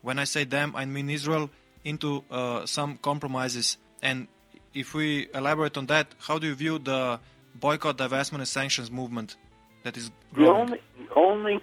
when 0.03 0.19
I 0.19 0.25
say 0.25 0.45
them, 0.45 0.75
I 0.77 0.85
mean 0.85 1.09
Israel, 1.09 1.51
into 1.85 2.25
uh, 2.31 2.67
some 2.67 2.99
compromises 2.99 3.79
and 4.03 4.29
if 4.75 4.95
we 4.95 5.29
elaborate 5.35 5.77
on 5.77 5.87
that, 5.87 6.15
how 6.21 6.39
do 6.39 6.47
you 6.47 6.55
view 6.55 6.79
the 6.79 7.21
boycott, 7.55 7.99
divestment, 7.99 8.39
and 8.39 8.49
sanctions 8.49 8.91
movement 8.91 9.37
that 9.83 9.97
is 9.97 10.11
growing? 10.33 10.47
The 10.47 10.61
only, 10.61 10.81
the 10.99 11.15
only 11.15 11.61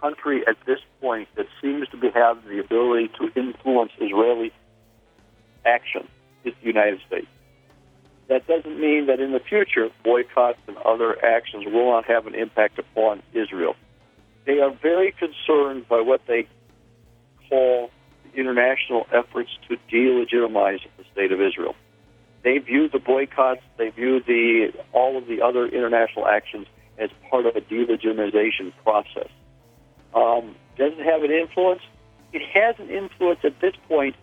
country 0.00 0.46
at 0.46 0.56
this 0.66 0.78
point 1.00 1.28
that 1.36 1.46
seems 1.60 1.88
to 1.88 1.96
be, 1.96 2.10
have 2.10 2.44
the 2.44 2.60
ability 2.60 3.10
to 3.18 3.30
influence 3.38 3.92
Israeli 4.00 4.52
action 5.64 6.06
is 6.44 6.54
the 6.60 6.66
United 6.66 7.00
States. 7.06 7.26
That 8.28 8.46
doesn't 8.46 8.80
mean 8.80 9.06
that 9.06 9.20
in 9.20 9.32
the 9.32 9.40
future 9.40 9.88
boycotts 10.02 10.58
and 10.66 10.76
other 10.78 11.22
actions 11.24 11.64
will 11.66 11.90
not 11.90 12.06
have 12.06 12.26
an 12.26 12.34
impact 12.34 12.78
upon 12.78 13.22
Israel. 13.34 13.76
They 14.46 14.60
are 14.60 14.70
very 14.70 15.12
concerned 15.12 15.88
by 15.88 16.00
what 16.00 16.22
they 16.26 16.46
call 17.48 17.90
international 18.34 19.06
efforts 19.12 19.50
to 19.68 19.76
delegitimize 19.92 20.80
the 20.96 21.04
state 21.12 21.32
of 21.32 21.40
Israel 21.40 21.74
they 22.44 22.58
view 22.58 22.88
the 22.88 22.98
boycotts, 22.98 23.62
they 23.78 23.88
view 23.88 24.20
the 24.20 24.72
all 24.92 25.18
of 25.18 25.26
the 25.26 25.42
other 25.42 25.66
international 25.66 26.26
actions 26.28 26.66
as 26.98 27.10
part 27.28 27.46
of 27.46 27.56
a 27.56 27.60
delegitimization 27.60 28.72
process. 28.84 29.28
Um, 30.14 30.54
does 30.78 30.92
it 30.96 31.04
have 31.04 31.24
an 31.24 31.32
influence? 31.32 31.82
it 32.34 32.42
has 32.52 32.74
an 32.78 32.90
influence 32.90 33.40
at 33.44 33.58
this 33.60 33.74
point, 33.88 34.16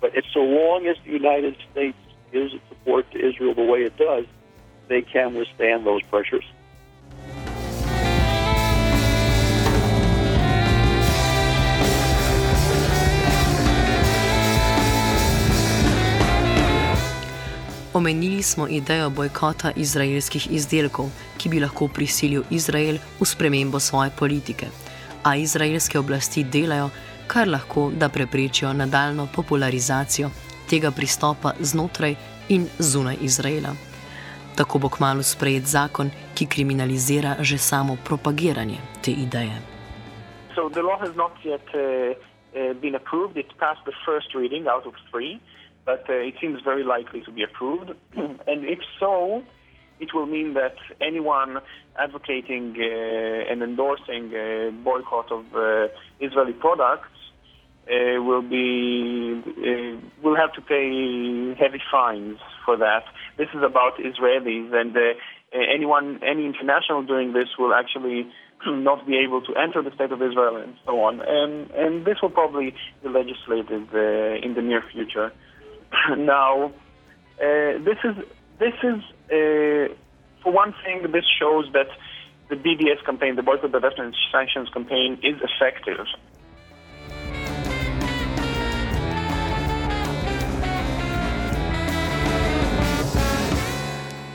but 0.00 0.16
it's 0.16 0.26
so 0.32 0.40
long 0.40 0.86
as 0.86 0.96
the 1.04 1.12
United 1.12 1.54
States 1.70 1.96
gives 2.32 2.54
its 2.54 2.64
support 2.68 3.08
to 3.12 3.18
Israel 3.18 3.54
the 3.54 3.62
way 3.62 3.80
it 3.80 3.96
does, 3.98 4.24
they 4.88 5.02
can 5.02 5.34
withstand 5.34 5.86
those 5.86 6.02
pressures. 6.04 6.44
Omenili 17.94 18.42
smo 18.42 18.68
idejo 18.68 19.10
bojkota 19.10 19.70
izraelskih 19.76 20.46
izdelkov, 20.50 21.10
ki 21.38 21.48
bi 21.48 21.60
lahko 21.60 21.88
prisilil 21.88 22.42
Izrael 22.50 22.96
v 23.20 23.26
spremembo 23.26 23.80
svoje 23.80 24.10
politike. 24.18 24.66
A 25.24 25.36
izraelske 25.36 25.98
oblasti 25.98 26.44
delajo, 26.44 26.88
kar 27.26 27.48
lahko, 27.48 27.90
da 27.90 28.08
preprečijo 28.08 28.72
nadaljno 28.72 29.28
popularizacijo 29.34 30.30
tega 30.70 30.90
pristopa 30.90 31.52
znotraj 31.60 32.14
in 32.48 32.66
zunaj 32.78 33.16
Izraela. 33.20 33.74
Tako 34.56 34.78
bo 34.78 34.88
kmalo 34.88 35.22
sprejet 35.22 35.64
zakon, 35.64 36.10
ki 36.34 36.46
kriminalizira 36.46 37.36
že 37.40 37.58
samo 37.58 37.96
propagiranje 38.04 38.78
te 39.04 39.10
ideje. 39.10 39.56
So 40.54 40.68
the 40.68 40.80
law 40.80 40.98
has 41.00 41.14
not 41.16 41.32
yet 41.44 41.66
uh, 41.74 42.16
uh, 42.56 42.80
been 42.80 42.94
approved. 42.94 43.36
It 43.36 43.52
passed 43.58 43.84
the 43.84 43.96
first 44.06 44.34
reading 44.34 44.66
out 44.66 44.86
of 44.86 44.94
three. 45.10 45.40
But 45.84 46.04
uh, 46.08 46.14
it 46.14 46.34
seems 46.40 46.60
very 46.62 46.84
likely 46.84 47.22
to 47.22 47.32
be 47.32 47.42
approved. 47.42 47.90
and 48.16 48.64
if 48.64 48.78
so, 49.00 49.42
it 50.00 50.14
will 50.14 50.26
mean 50.26 50.54
that 50.54 50.76
anyone 51.00 51.58
advocating 51.98 52.74
uh, 52.78 53.50
and 53.50 53.62
endorsing 53.62 54.32
a 54.34 54.70
boycott 54.84 55.30
of 55.30 55.44
uh, 55.54 55.88
Israeli 56.20 56.52
products 56.52 57.08
uh, 57.88 58.22
will 58.22 58.42
be 58.42 59.42
uh, 59.44 60.00
will 60.22 60.36
have 60.36 60.52
to 60.54 60.60
pay 60.60 61.54
heavy 61.58 61.82
fines 61.90 62.38
for 62.64 62.76
that. 62.76 63.04
This 63.36 63.48
is 63.54 63.62
about 63.62 63.98
Israelis, 63.98 64.72
and 64.72 64.96
uh, 64.96 65.00
anyone, 65.52 66.20
any 66.22 66.46
international 66.46 67.02
doing 67.02 67.32
this 67.32 67.48
will 67.58 67.74
actually 67.74 68.30
not 68.66 69.06
be 69.06 69.18
able 69.18 69.42
to 69.42 69.54
enter 69.56 69.82
the 69.82 69.94
state 69.94 70.12
of 70.12 70.22
Israel 70.22 70.56
and 70.56 70.74
so 70.86 71.00
on. 71.00 71.20
And, 71.20 71.70
and 71.72 72.04
this 72.04 72.18
will 72.22 72.30
probably 72.30 72.74
be 73.02 73.08
legislated 73.08 73.92
in 73.92 74.54
the 74.54 74.62
near 74.62 74.82
future. 74.92 75.32
now, 76.16 76.66
uh, 76.66 77.78
this 77.84 77.98
is 78.04 78.16
this 78.58 78.74
is 78.82 79.00
uh, 79.30 79.94
for 80.42 80.52
one 80.52 80.74
thing. 80.84 81.10
This 81.12 81.24
shows 81.38 81.66
that 81.72 81.88
the 82.48 82.56
BDS 82.56 83.04
campaign, 83.04 83.36
the 83.36 83.42
boycott, 83.42 83.72
divestment, 83.72 84.06
and 84.06 84.16
sanctions 84.30 84.68
campaign, 84.70 85.18
is 85.22 85.36
effective. 85.42 86.06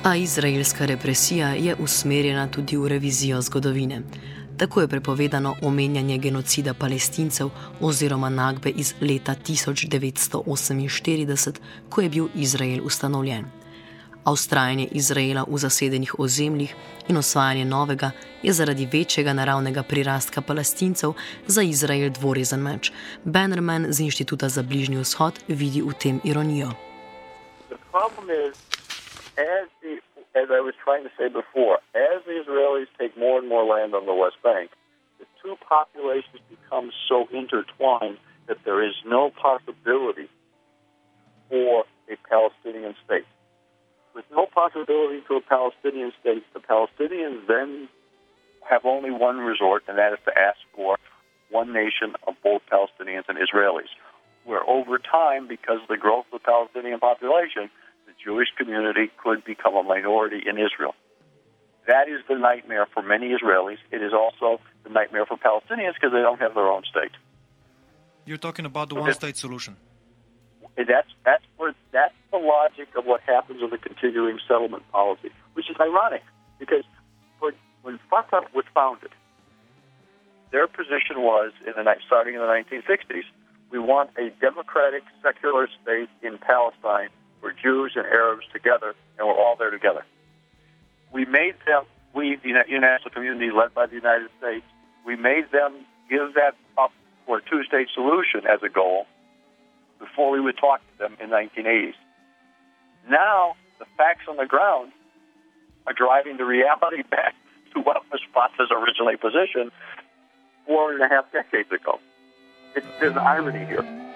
A 0.03 0.15
izraelska 0.15 0.85
represija 0.85 1.47
je 1.47 1.75
usmerjena 1.79 2.47
tudi 2.47 2.77
v 2.77 2.87
revizijo 2.87 3.41
zgodovine. 3.41 4.01
Tako 4.57 4.81
je 4.81 4.87
prepovedano 4.87 5.55
omenjanje 5.61 6.17
genocida 6.17 6.73
palestincev 6.73 7.49
oziroma 7.81 8.29
nagbe 8.29 8.69
iz 8.69 8.93
leta 9.01 9.35
1948, 9.47 11.53
ko 11.89 12.01
je 12.01 12.09
bil 12.09 12.27
Izrael 12.35 12.85
ustanovljen. 12.85 13.45
Avstrajanje 14.23 14.87
Izraela 14.91 15.45
v 15.47 15.57
zasedenih 15.57 16.19
ozemljih 16.19 16.75
in 17.07 17.17
osvajanje 17.17 17.65
novega 17.65 18.11
je 18.43 18.53
zaradi 18.53 18.89
večjega 18.93 19.33
naravnega 19.33 19.83
prirastka 19.83 20.41
palestincev 20.41 21.13
za 21.48 21.61
Izrael 21.61 22.09
dvorezen 22.09 22.59
meč. 22.59 22.91
Bannerman 23.24 23.85
z 23.89 24.00
Inštituta 24.00 24.50
za 24.50 24.63
bližnji 24.63 24.98
vzhod 24.98 25.39
vidi 25.48 25.81
v 25.81 25.93
tem 25.93 26.20
ironijo. 26.24 26.72
Problem 27.91 28.29
je, 28.29 28.51
as 29.37 30.47
I 30.51 30.61
was 30.61 30.73
trying 30.83 31.03
to 31.03 31.11
say 31.17 31.27
before, 31.27 31.79
as 31.95 32.23
the 32.25 32.43
Israelis 32.43 32.87
take 33.00 33.17
more 33.17 33.39
and 33.39 33.47
more 33.47 33.63
land 33.65 33.93
on 33.93 34.05
the 34.05 34.13
West 34.13 34.37
Bank, 34.43 34.71
the 35.19 35.25
two 35.41 35.55
populations 35.67 36.41
become 36.50 36.91
so 37.07 37.27
intertwined 37.31 38.17
that 38.47 38.57
there 38.65 38.83
is 38.83 38.95
no 39.05 39.29
possibility 39.29 40.29
for 41.50 41.85
a 42.09 42.15
Palestinian 42.29 42.95
state. 43.05 43.25
With 44.15 44.25
no 44.31 44.47
possibility 44.47 45.21
for 45.27 45.37
a 45.37 45.41
Palestinian 45.41 46.11
state, 46.19 46.43
the 46.53 46.59
Palestinians 46.59 47.45
then 47.47 47.89
have 48.67 48.85
only 48.85 49.11
one 49.11 49.37
resort, 49.37 49.83
and 49.87 49.97
that 49.97 50.13
is 50.13 50.19
to 50.25 50.37
ask 50.37 50.57
for 50.75 50.97
one 51.50 51.71
nation 51.71 52.15
of 52.27 52.35
both 52.43 52.61
Palestinians 52.71 53.23
and 53.29 53.37
Israelis. 53.37 53.89
Where 54.45 54.67
over 54.67 54.97
time, 54.97 55.47
because 55.47 55.81
of 55.81 55.87
the 55.87 55.97
growth 55.97 56.25
of 56.31 56.41
the 56.41 56.45
Palestinian 56.45 57.00
population, 57.00 57.69
Jewish 58.24 58.50
community 58.58 59.12
could 59.24 59.44
become 59.46 59.75
a 59.75 59.84
minority 59.84 60.44
in 60.46 60.58
Israel. 60.58 60.96
That 61.88 62.10
is 62.10 62.20
the 62.27 62.36
nightmare 62.36 62.86
for 62.94 63.01
many 63.01 63.30
Israelis. 63.30 63.77
It 63.92 64.01
is 64.01 64.14
also 64.14 64.60
the 64.84 64.90
nightmare 64.90 65.25
for 65.25 65.38
Palestinians 65.38 65.94
because 65.94 66.12
they 66.12 66.22
don't 66.22 66.40
have 66.40 66.53
their 66.53 66.68
own 66.68 66.84
state. 66.84 67.12
You're 68.25 68.38
talking 68.38 68.66
about 68.66 68.90
the 68.90 68.96
one-state 68.96 69.38
solution. 69.38 69.77
That's 70.75 71.08
that's 71.24 71.44
where 71.56 71.74
that's 71.92 72.14
the 72.32 72.38
logic 72.38 72.90
of 72.98 73.06
what 73.06 73.22
happens 73.22 73.62
with 73.62 73.72
the 73.72 73.77
continuing 73.77 74.38
settlement 74.48 74.84
policy, 74.92 75.32
which 75.53 75.70
is 75.70 75.77
ironic 75.80 76.24
because 76.60 76.84
when 77.40 77.53
when 77.84 78.00
Fatah 78.10 78.42
was 78.53 78.66
founded, 78.74 79.10
their 80.51 80.68
position 80.68 81.22
was 81.22 81.51
in 81.66 81.74
the 81.75 81.84
night 81.84 82.00
starting 82.06 82.36
in 82.36 82.42
the 82.42 82.48
1960s, 82.48 83.24
we 83.72 83.80
want 83.80 84.12
a 84.18 84.30
democratic 84.42 85.03
secular 85.24 85.68
state 85.82 86.10
in 86.22 86.38
Palestine 86.38 87.10
we're 87.41 87.53
Jews 87.53 87.93
and 87.95 88.05
Arabs 88.05 88.45
together, 88.51 88.95
and 89.17 89.27
we're 89.27 89.33
all 89.33 89.55
there 89.55 89.71
together. 89.71 90.05
We 91.13 91.25
made 91.25 91.55
them, 91.65 91.83
we, 92.13 92.35
the 92.35 92.50
international 92.50 93.11
community 93.11 93.51
led 93.51 93.73
by 93.73 93.85
the 93.85 93.95
United 93.95 94.29
States, 94.39 94.65
we 95.05 95.15
made 95.15 95.51
them 95.51 95.85
give 96.09 96.33
that 96.35 96.55
up 96.77 96.91
for 97.25 97.37
a 97.37 97.41
two 97.41 97.63
state 97.63 97.87
solution 97.93 98.41
as 98.47 98.59
a 98.63 98.69
goal 98.69 99.05
before 100.00 100.31
we 100.31 100.39
would 100.39 100.57
talk 100.57 100.81
to 100.91 100.97
them 100.97 101.17
in 101.21 101.29
the 101.29 101.35
1980s. 101.35 101.93
Now, 103.09 103.55
the 103.79 103.85
facts 103.97 104.25
on 104.29 104.37
the 104.37 104.45
ground 104.45 104.91
are 105.85 105.93
driving 105.93 106.37
the 106.37 106.45
reality 106.45 107.03
back 107.09 107.35
to 107.73 107.81
what 107.81 108.03
was 108.11 108.21
Fatah's 108.33 108.71
originally 108.71 109.17
position 109.17 109.71
four 110.65 110.93
and 110.93 111.01
a 111.01 111.07
half 111.07 111.31
decades 111.31 111.71
ago. 111.71 112.00
It's, 112.75 112.85
there's 113.00 113.15
irony 113.15 113.65
here. 113.65 114.06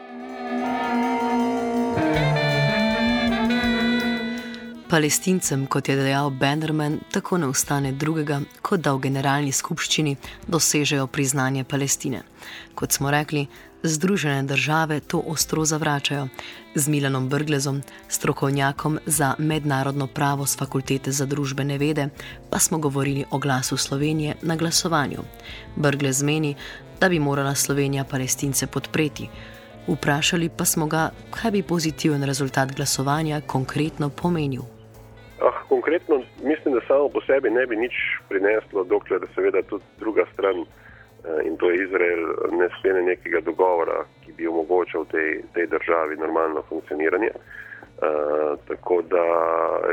Palestincem, 4.91 5.67
kot 5.71 5.87
je 5.87 5.95
dejal 5.95 6.29
Benderman, 6.35 6.97
tako 7.11 7.37
ne 7.37 7.47
ostane 7.47 7.91
drugega, 7.91 8.41
kot 8.61 8.81
da 8.83 8.91
v 8.91 8.99
generalni 9.05 9.51
skupščini 9.55 10.17
dosežejo 10.51 11.05
priznanje 11.07 11.63
Palestine. 11.63 12.25
Kot 12.75 12.91
smo 12.91 13.11
rekli, 13.11 13.45
Združene 13.83 14.43
države 14.43 14.99
to 14.99 15.21
ostro 15.27 15.63
zavračajo. 15.65 16.27
Z 16.75 16.87
Milanom 16.87 17.29
Brglezom, 17.29 17.81
strokovnjakom 18.07 18.99
za 19.05 19.35
mednarodno 19.39 20.07
pravo 20.07 20.45
z 20.45 20.57
Fakultete 20.57 21.11
za 21.11 21.25
družbene 21.25 21.77
vede, 21.77 22.09
pa 22.49 22.59
smo 22.59 22.77
govorili 22.77 23.25
o 23.31 23.39
glasu 23.39 23.77
Slovenije 23.77 24.35
na 24.41 24.55
glasovanju. 24.55 25.23
Brglez 25.75 26.21
meni, 26.23 26.55
da 26.99 27.09
bi 27.09 27.19
morala 27.19 27.55
Slovenija 27.55 28.03
Palestince 28.03 28.67
podpreti. 28.67 29.29
Vprašali 29.87 30.49
pa 30.49 30.65
smo 30.65 30.87
ga, 30.87 31.09
kaj 31.31 31.51
bi 31.51 31.63
pozitiven 31.63 32.23
rezultat 32.23 32.75
glasovanja 32.75 33.41
konkretno 33.41 34.09
pomenil. 34.09 34.70
Konkretno 35.71 36.23
mislim, 36.43 36.73
da 36.73 36.81
samo 36.87 37.09
po 37.09 37.21
sebi 37.21 37.49
ne 37.49 37.65
bi 37.65 37.75
nič 37.75 37.93
prineslo, 38.29 38.83
dokler 38.83 39.21
seveda 39.35 39.61
tudi 39.61 39.83
druga 39.99 40.25
stran 40.33 40.57
eh, 40.59 41.47
in 41.47 41.57
to 41.57 41.69
je 41.69 41.83
Izrael 41.83 42.23
ne 42.59 42.67
sklene 42.75 43.01
nekega 43.01 43.39
dogovora, 43.39 44.03
ki 44.25 44.33
bi 44.37 44.47
omogočal 44.47 45.05
tej, 45.05 45.29
tej 45.53 45.67
državi 45.67 46.15
normalno 46.15 46.61
funkcioniranje. 46.69 47.31
Uh, 47.31 48.59
tako 48.67 49.01
da 49.01 49.25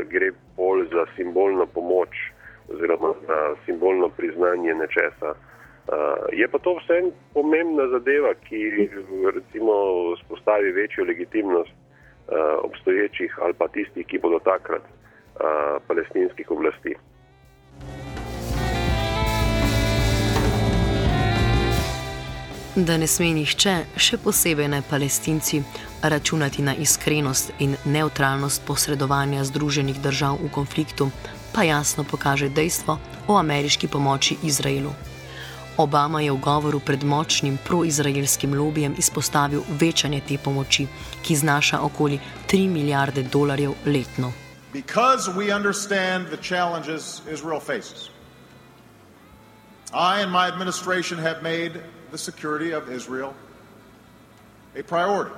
gre 0.09 0.31
bolj 0.57 0.87
za 0.91 1.05
simbolno 1.15 1.65
pomoč 1.65 2.09
oziroma 2.73 3.13
za 3.27 3.55
simbolno 3.65 4.09
priznanje 4.09 4.73
nečesa. 4.73 5.31
Uh, 5.31 5.95
je 6.31 6.47
pa 6.47 6.57
to 6.57 6.75
vseeno 6.79 7.11
pomembna 7.33 7.87
zadeva, 7.87 8.33
ki 8.33 8.89
recimo 9.35 9.73
spostavi 10.25 10.71
večjo 10.71 11.05
legitimnost 11.05 11.71
uh, 11.71 12.35
obstoječih 12.63 13.37
ali 13.41 13.53
pa 13.53 13.67
tistih, 13.67 14.07
ki 14.07 14.17
bodo 14.17 14.39
takrat 14.39 14.98
palestinskih 15.87 16.51
oblasti. 16.51 16.95
Da 22.75 22.97
ne 22.97 23.07
sme 23.11 23.33
nihče, 23.35 23.73
še 23.99 24.17
posebej 24.23 24.69
ne 24.71 24.79
palestinci, 24.85 25.59
računati 26.01 26.63
na 26.63 26.75
iskrenost 26.75 27.51
in 27.59 27.75
neutralnost 27.85 28.63
posredovanja 28.67 29.43
Združenih 29.43 29.99
držav 29.99 30.37
v 30.43 30.51
konfliktu, 30.53 31.09
pa 31.51 31.65
jasno 31.67 32.05
pokaže 32.07 32.47
dejstvo 32.49 32.97
o 33.27 33.35
ameriški 33.35 33.87
pomoči 33.87 34.37
Izraelu. 34.43 34.93
Obama 35.77 36.21
je 36.21 36.31
v 36.31 36.39
govoru 36.39 36.79
pred 36.79 37.03
močnim 37.03 37.57
proizraelskim 37.67 38.53
lobijem 38.53 38.95
izpostavil 38.97 39.63
večanje 39.79 40.21
te 40.27 40.37
pomoči, 40.37 40.87
ki 41.23 41.35
znaša 41.35 41.81
okoli 41.81 42.19
3 42.47 42.69
milijarde 42.69 43.23
dolarjev 43.23 43.73
letno. 43.85 44.31
Because 44.71 45.27
we 45.29 45.51
understand 45.51 46.27
the 46.27 46.37
challenges 46.37 47.21
Israel 47.27 47.59
faces, 47.59 48.09
I 49.93 50.21
and 50.21 50.31
my 50.31 50.47
administration 50.47 51.17
have 51.17 51.41
made 51.41 51.81
the 52.11 52.17
security 52.17 52.71
of 52.71 52.91
Israel 52.91 53.33
a 54.75 54.83
priority. 54.83 55.35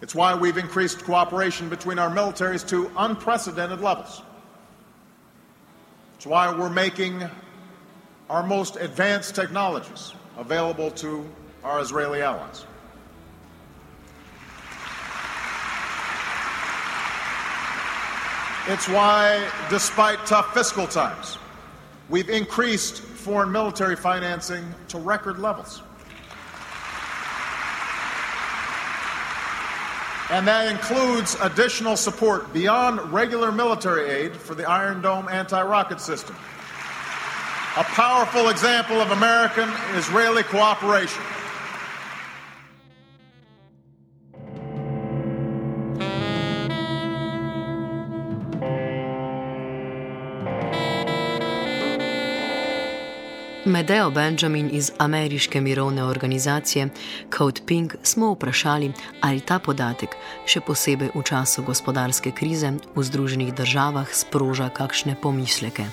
It's 0.00 0.14
why 0.14 0.34
we've 0.34 0.56
increased 0.56 1.04
cooperation 1.04 1.68
between 1.68 1.98
our 1.98 2.10
militaries 2.10 2.66
to 2.68 2.90
unprecedented 2.96 3.80
levels. 3.80 4.22
It's 6.16 6.26
why 6.26 6.54
we're 6.56 6.70
making 6.70 7.22
our 8.30 8.42
most 8.42 8.76
advanced 8.76 9.34
technologies 9.34 10.14
available 10.38 10.90
to 10.92 11.28
our 11.62 11.80
Israeli 11.80 12.22
allies. 12.22 12.64
It's 18.66 18.88
why, 18.88 19.46
despite 19.68 20.24
tough 20.24 20.54
fiscal 20.54 20.86
times, 20.86 21.36
we've 22.08 22.30
increased 22.30 23.02
foreign 23.02 23.52
military 23.52 23.94
financing 23.94 24.64
to 24.88 24.98
record 24.98 25.38
levels. 25.38 25.82
And 30.30 30.48
that 30.48 30.72
includes 30.72 31.36
additional 31.42 31.94
support 31.94 32.54
beyond 32.54 33.12
regular 33.12 33.52
military 33.52 34.08
aid 34.08 34.34
for 34.34 34.54
the 34.54 34.64
Iron 34.64 35.02
Dome 35.02 35.28
anti 35.28 35.62
rocket 35.62 36.00
system. 36.00 36.34
A 37.76 37.84
powerful 37.84 38.48
example 38.48 39.02
of 39.02 39.10
American 39.10 39.68
Israeli 39.94 40.42
cooperation. 40.42 41.22
Medeo 53.74 54.10
Benjamin 54.10 54.70
iz 54.72 54.92
ameriške 54.98 55.60
mirovne 55.60 56.04
organizacije 56.04 56.88
Code 57.38 57.60
Pink 57.66 57.94
smo 58.02 58.32
vprašali, 58.32 58.92
ali 59.20 59.40
ta 59.40 59.58
podatek, 59.58 60.14
še 60.46 60.62
posebej 60.62 61.10
v 61.14 61.24
času 61.26 61.66
gospodarske 61.66 62.30
krize 62.30 62.70
v 62.94 63.02
Združenih 63.02 63.50
državah, 63.50 64.06
sproža 64.14 64.70
kakšne 64.70 65.18
pomisleke. 65.18 65.90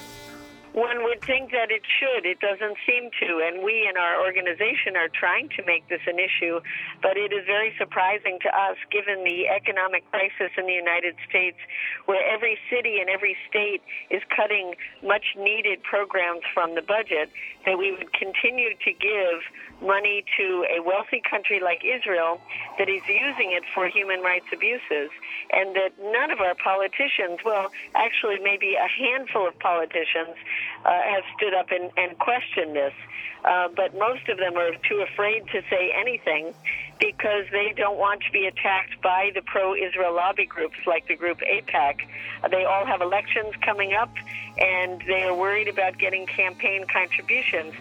Think 1.21 1.51
that 1.51 1.69
it 1.69 1.85
should. 1.85 2.25
It 2.25 2.39
doesn't 2.39 2.77
seem 2.81 3.11
to. 3.21 3.45
And 3.45 3.63
we 3.63 3.87
in 3.87 3.95
our 3.95 4.25
organization 4.25 4.97
are 4.97 5.07
trying 5.07 5.49
to 5.53 5.61
make 5.69 5.87
this 5.87 6.01
an 6.07 6.17
issue, 6.17 6.59
but 7.01 7.15
it 7.15 7.31
is 7.31 7.45
very 7.45 7.73
surprising 7.77 8.39
to 8.41 8.49
us 8.49 8.75
given 8.89 9.23
the 9.23 9.47
economic 9.47 10.01
crisis 10.09 10.49
in 10.57 10.65
the 10.65 10.73
United 10.73 11.15
States, 11.29 11.57
where 12.05 12.25
every 12.25 12.57
city 12.73 12.97
and 12.99 13.09
every 13.09 13.37
state 13.47 13.85
is 14.09 14.21
cutting 14.35 14.73
much 15.05 15.37
needed 15.37 15.83
programs 15.83 16.41
from 16.53 16.73
the 16.73 16.81
budget, 16.81 17.29
that 17.65 17.77
we 17.77 17.91
would 17.91 18.11
continue 18.13 18.73
to 18.81 18.91
give 18.91 19.45
money 19.81 20.23
to 20.37 20.65
a 20.69 20.81
wealthy 20.81 21.21
country 21.27 21.59
like 21.59 21.83
Israel 21.83 22.39
that 22.77 22.89
is 22.89 23.01
using 23.07 23.51
it 23.51 23.63
for 23.73 23.87
human 23.87 24.21
rights 24.21 24.45
abuses, 24.53 25.09
and 25.51 25.75
that 25.75 25.91
none 25.99 26.31
of 26.31 26.39
our 26.39 26.55
politicians, 26.55 27.39
well, 27.43 27.71
actually, 27.95 28.39
maybe 28.39 28.75
a 28.75 28.87
handful 28.87 29.47
of 29.47 29.57
politicians, 29.59 30.35
uh, 30.85 31.01
have 31.01 31.23
stood 31.37 31.53
up 31.53 31.71
and, 31.71 31.91
and 31.97 32.17
questioned 32.19 32.75
this. 32.75 32.93
Uh, 33.43 33.67
but 33.75 33.97
most 33.97 34.29
of 34.29 34.37
them 34.37 34.55
are 34.55 34.71
too 34.87 35.03
afraid 35.11 35.43
to 35.47 35.63
say 35.69 35.91
anything 35.99 36.53
because 36.99 37.45
they 37.51 37.73
don't 37.75 37.97
want 37.97 38.21
to 38.21 38.31
be 38.31 38.45
attacked 38.45 39.01
by 39.01 39.31
the 39.33 39.41
pro 39.41 39.73
Israel 39.73 40.13
lobby 40.13 40.45
groups 40.45 40.77
like 40.85 41.07
the 41.07 41.15
group 41.15 41.39
APAC. 41.39 42.01
They 42.51 42.65
all 42.65 42.85
have 42.85 43.01
elections 43.01 43.53
coming 43.65 43.93
up 43.93 44.13
and 44.59 45.01
they 45.07 45.23
are 45.23 45.33
worried 45.33 45.67
about 45.67 45.97
getting 45.97 46.27
campaign 46.27 46.85
contributions. 46.85 47.73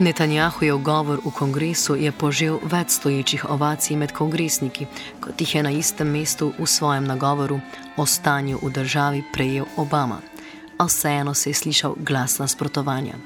Netanjahujev 0.00 0.78
govor 0.78 1.20
v 1.24 1.30
kongresu 1.30 1.92
je 1.96 2.08
požel 2.12 2.54
več 2.64 2.94
stoječih 2.96 3.42
ovacij 3.52 3.98
med 4.00 4.12
kongresniki, 4.16 4.86
kot 5.20 5.40
jih 5.40 5.54
je 5.54 5.62
na 5.62 5.70
istem 5.70 6.08
mestu 6.08 6.54
v 6.58 6.66
svojem 6.66 7.04
nagovoru 7.04 7.58
o 7.96 8.06
stanju 8.06 8.58
v 8.62 8.70
državi 8.72 9.20
prejel 9.32 9.66
Obama. 9.76 10.22
A 10.78 10.86
vseeno 10.88 11.34
se 11.34 11.50
je 11.50 11.54
slišal 11.54 11.94
glas 11.98 12.38
nasprotovanja. 12.38 13.18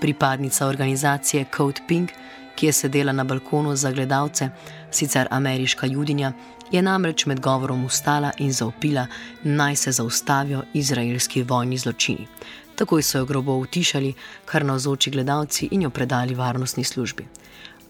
Pripadnica 0.00 0.66
organizacije 0.66 1.46
Code 1.56 1.86
Pink, 1.86 2.10
ki 2.56 2.66
je 2.66 2.72
sedela 2.72 3.12
na 3.12 3.24
balkonu 3.24 3.76
za 3.76 3.92
gledalce, 3.92 4.50
sicer 4.90 5.28
ameriška 5.30 5.86
judinja, 5.86 6.32
je 6.72 6.82
namreč 6.82 7.26
med 7.26 7.40
govorom 7.40 7.84
ustala 7.84 8.32
in 8.38 8.52
zaupila, 8.52 9.06
naj 9.42 9.76
se 9.76 9.92
zaustavijo 9.92 10.64
izraelski 10.74 11.42
vojni 11.42 11.78
zločini. 11.78 12.26
Takoj 12.76 13.02
so 13.02 13.18
jo 13.18 13.24
grobo 13.24 13.56
utišali, 13.56 14.14
kar 14.44 14.64
navzoči 14.64 15.10
gledalci 15.10 15.68
in 15.70 15.82
jo 15.82 15.90
predali 15.90 16.34
varnostni 16.34 16.84
službi. 16.84 17.26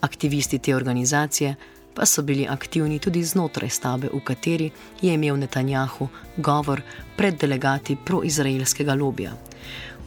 Aktivisti 0.01 0.59
te 0.59 0.77
organizacije 0.77 1.55
pa 1.95 2.07
so 2.07 2.23
bili 2.23 2.47
aktivni 2.49 2.99
tudi 2.99 3.25
znotraj 3.25 3.71
stavbe, 3.71 4.09
v 4.13 4.21
kateri 4.25 4.71
je 5.01 5.15
imel 5.15 5.37
Netanjahu 5.37 6.09
govor 6.37 6.83
pred 7.17 7.37
delegati 7.41 7.97
proizraelskega 8.05 8.95
lobija. 8.95 9.33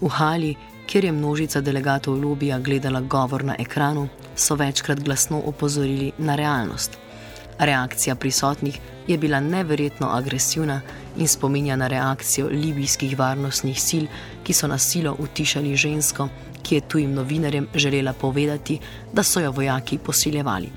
V 0.02 0.10
hali, 0.10 0.56
kjer 0.88 1.06
je 1.06 1.12
množica 1.12 1.62
delegatov 1.62 2.18
lobija 2.22 2.60
gledala 2.60 3.02
govor 3.02 3.44
na 3.44 3.56
ekranu, 3.60 4.08
so 4.36 4.56
večkrat 4.56 5.00
glasno 5.00 5.42
opozorili 5.46 6.12
na 6.18 6.36
realnost. 6.36 6.98
Reakcija 7.60 8.16
prisotnih 8.16 8.80
je 9.08 9.18
bila 9.18 9.40
neverjetno 9.40 10.08
agresivna 10.08 10.82
in 11.18 11.28
spominja 11.28 11.76
na 11.76 11.88
reakcijo 11.88 12.48
libijskih 12.48 13.20
varnostnih 13.20 13.82
sil, 13.88 14.06
ki 14.46 14.54
so 14.54 14.68
na 14.70 14.78
silo 14.78 15.16
utišali 15.20 15.76
žensko, 15.76 16.30
ki 16.64 16.76
je 16.76 16.82
tujim 16.82 17.14
novinarjem 17.14 17.68
želela 17.76 18.14
povedati, 18.14 18.80
da 19.14 19.24
so 19.24 19.40
jo 19.40 19.52
vojaki 19.52 19.98
posiljevali. 19.98 20.70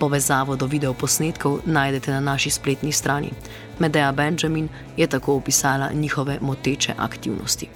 Povezavo 0.00 0.56
do 0.56 0.66
videoposnetkov 0.66 1.60
najdete 1.64 2.10
na 2.10 2.20
naši 2.20 2.50
spletni 2.50 2.92
strani. 2.92 3.30
Medea 3.78 4.12
Benjamin 4.12 4.68
je 4.96 5.06
tako 5.06 5.36
opisala 5.36 5.90
njihove 5.92 6.38
moteče 6.40 6.92
aktivnosti. 6.98 7.68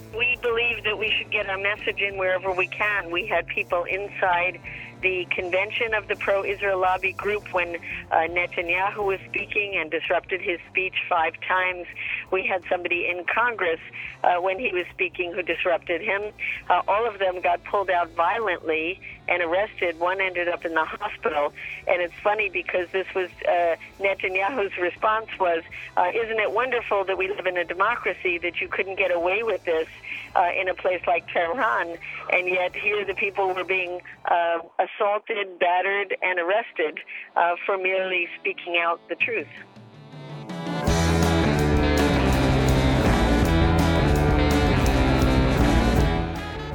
The 5.03 5.27
convention 5.31 5.95
of 5.95 6.09
the 6.09 6.17
pro 6.17 6.45
Israel 6.45 6.81
lobby 6.81 7.13
group 7.13 7.53
when 7.53 7.77
uh, 8.11 8.17
Netanyahu 8.29 9.05
was 9.05 9.19
speaking 9.29 9.77
and 9.77 9.91
disrupted 9.91 10.41
his 10.41 10.59
speech 10.71 10.95
five 11.09 11.35
times. 11.47 11.87
We 12.31 12.47
had 12.47 12.63
somebody 12.69 13.07
in 13.09 13.25
Congress 13.25 13.81
uh, 14.23 14.37
when 14.41 14.59
he 14.59 14.73
was 14.73 14.85
speaking 14.93 15.33
who 15.33 15.43
disrupted 15.43 16.01
him. 16.03 16.23
Uh, 16.69 16.83
all 16.87 17.09
of 17.09 17.19
them 17.19 17.41
got 17.41 17.65
pulled 17.65 17.91
out 17.91 18.11
violently 18.11 19.01
and 19.29 19.43
arrested. 19.43 19.99
One 19.99 20.21
ended 20.21 20.49
up 20.49 20.65
in 20.65 20.75
the 20.75 20.85
hospital. 20.85 21.53
And 21.87 22.03
it's 22.03 22.15
funny 22.23 22.49
because 22.49 22.89
this 22.93 23.07
was 23.15 23.31
uh, 23.49 23.77
Netanyahu's 24.01 24.77
response 24.77 25.29
was, 25.39 25.63
uh, 25.97 26.11
Isn't 26.15 26.41
it 26.41 26.53
wonderful 26.53 27.05
that 27.05 27.17
we 27.17 27.29
live 27.29 27.47
in 27.47 27.57
a 27.57 27.65
democracy 27.65 28.39
that 28.39 28.61
you 28.61 28.69
couldn't 28.69 28.99
get 28.99 29.13
away 29.13 29.43
with 29.43 29.65
this? 29.65 29.89
uh, 30.35 30.49
in 30.59 30.69
a 30.69 30.75
place 30.75 31.00
like 31.07 31.27
Tehran, 31.33 31.89
and 32.33 32.49
yet 32.49 32.75
here 32.75 33.05
the 33.05 33.15
people 33.15 33.55
were 33.55 33.65
being 33.65 34.01
uh, 34.25 34.59
assaulted, 34.79 35.59
battered, 35.59 36.17
and 36.23 36.39
arrested 36.39 36.99
uh, 37.37 37.55
for 37.67 37.77
merely 37.77 38.29
speaking 38.39 38.79
out 38.79 39.01
the 39.09 39.17
truth. 39.17 39.53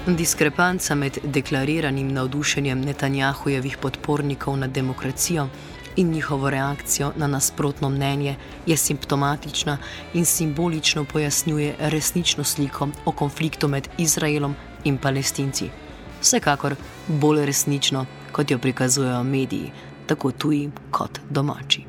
Diskrepanca 0.08 0.96
med 0.96 1.18
deklariranim 1.24 2.08
navdušenjem 2.14 2.82
Netanjahujevih 2.82 3.78
podpornikov 3.82 4.58
nad 4.58 4.70
demokracijo 4.70 5.48
in 5.96 6.12
njihovo 6.12 6.50
reakcijo 6.50 7.12
na 7.16 7.28
nasprotno 7.28 7.90
mnenje 7.90 8.36
je 8.66 8.78
simptomatična 8.78 9.78
in 10.14 10.26
simbolično 10.26 11.06
pojasnjuje 11.06 11.76
resnično 11.80 12.44
sliko 12.44 12.88
o 13.06 13.12
konfliktu 13.12 13.68
med 13.68 13.88
Izraelom 13.98 14.56
in 14.84 14.98
palestinci. 14.98 15.70
Vsekakor 16.22 16.76
bolj 17.08 17.46
resnično, 17.46 18.06
kot 18.32 18.52
jo 18.52 18.58
prikazujejo 18.60 19.24
mediji, 19.24 19.72
tako 20.06 20.32
tuji 20.32 20.72
kot 20.92 21.20
domači. 21.30 21.86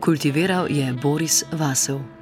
Kultiviral 0.00 0.66
je 0.70 0.92
Boris 1.02 1.44
Vasev. 1.52 2.21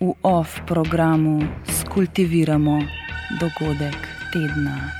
v 0.00 0.14
OF 0.22 0.60
programu 0.66 1.42
skultiviramo 1.66 2.82
dogodek 3.40 3.98
tedna. 4.32 4.94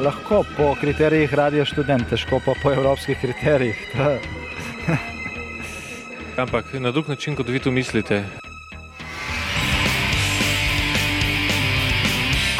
Lahko 0.00 0.44
po 0.56 0.74
kriterijih 0.80 1.34
radio 1.34 1.64
študent, 1.64 2.04
težko 2.10 2.36
pa 2.44 2.52
po 2.62 2.72
evropskih 2.72 3.16
kriterijih. 3.16 3.76
Ampak 6.42 6.74
na 6.76 6.92
drug 6.92 7.08
način, 7.08 7.36
kot 7.36 7.48
vi 7.48 7.58
to 7.58 7.70
mislite. 7.70 8.24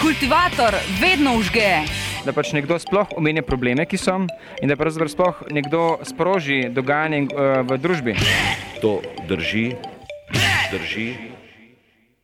Kultivator 0.01 0.75
vedno 1.01 1.37
užge. 1.37 1.85
Da 2.25 2.33
pač 2.33 2.55
nekdo 2.57 2.79
sploh 2.81 3.13
omenja 3.21 3.43
probleme, 3.45 3.85
ki 3.85 4.01
so, 4.01 4.17
in 4.63 4.73
da 4.73 4.81
pravzaprav 4.81 5.13
sploh 5.13 5.45
nekdo 5.53 5.99
sproži 6.09 6.73
dogajanje 6.73 7.29
uh, 7.29 7.61
v 7.69 7.79
družbi. 7.79 8.17
To 8.81 8.99
drži, 9.29 9.77
Energie 10.73 11.36